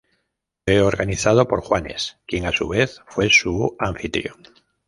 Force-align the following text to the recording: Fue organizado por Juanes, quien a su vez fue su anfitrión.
Fue 0.65 0.81
organizado 0.81 1.47
por 1.47 1.61
Juanes, 1.61 2.17
quien 2.25 2.47
a 2.47 2.51
su 2.51 2.67
vez 2.67 3.01
fue 3.05 3.29
su 3.29 3.75
anfitrión. 3.77 4.41